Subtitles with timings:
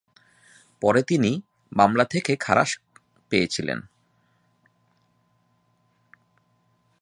[0.81, 1.31] পরে তিনি
[1.71, 2.79] মামলা থেকে খালাস
[3.31, 3.79] পেয়েছিলেন।